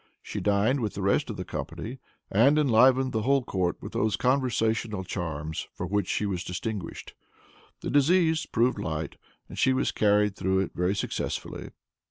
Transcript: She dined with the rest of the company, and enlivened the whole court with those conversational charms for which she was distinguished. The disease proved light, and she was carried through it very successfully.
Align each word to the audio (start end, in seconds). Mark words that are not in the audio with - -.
She 0.23 0.39
dined 0.39 0.79
with 0.79 0.95
the 0.95 1.03
rest 1.03 1.29
of 1.29 1.37
the 1.37 1.45
company, 1.45 1.99
and 2.31 2.57
enlivened 2.57 3.11
the 3.11 3.21
whole 3.21 3.43
court 3.43 3.77
with 3.83 3.93
those 3.93 4.15
conversational 4.15 5.03
charms 5.03 5.67
for 5.75 5.85
which 5.85 6.07
she 6.07 6.25
was 6.25 6.43
distinguished. 6.43 7.13
The 7.81 7.91
disease 7.91 8.47
proved 8.47 8.79
light, 8.79 9.17
and 9.47 9.59
she 9.59 9.73
was 9.73 9.91
carried 9.91 10.35
through 10.35 10.61
it 10.61 10.71
very 10.73 10.95
successfully. 10.95 11.69